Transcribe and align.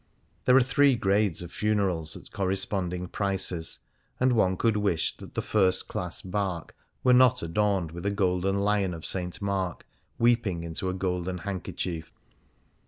There 0.45 0.55
are 0.55 0.63
three 0.63 0.95
grades 0.95 1.43
of 1.43 1.51
funerals 1.51 2.17
at 2.17 2.23
coiTesponding 2.23 3.01
127 3.01 3.09
Things 3.11 3.45
Seen 3.45 3.57
in 3.57 3.59
Venice 3.59 3.77
prices, 3.77 3.79
and 4.19 4.33
one 4.33 4.57
could 4.57 4.77
wish 4.77 5.15
that 5.17 5.35
the 5.35 5.43
first 5.43 5.87
class 5.87 6.23
barque 6.23 6.75
were 7.03 7.13
not 7.13 7.43
adorned 7.43 7.91
with 7.91 8.07
a 8.07 8.09
golden 8.09 8.55
Lion 8.55 8.95
of 8.95 9.05
St. 9.05 9.39
Mark 9.43 9.85
weeping 10.17 10.63
into 10.63 10.89
a 10.89 10.95
golden 10.95 11.37
handkerchief. 11.37 12.11